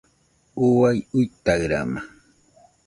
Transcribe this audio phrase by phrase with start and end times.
[0.67, 2.01] Uai uitaɨrama